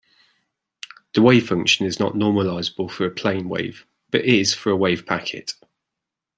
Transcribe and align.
The 1.13 1.21
wavefunction 1.21 1.85
is 1.85 1.99
not 1.99 2.13
normalizable 2.15 2.89
for 2.89 3.05
a 3.05 3.11
plane 3.11 3.47
wave, 3.49 3.85
but 4.09 4.25
is 4.25 4.51
for 4.51 4.71
a 4.71 4.75
wavepacket. 4.75 5.53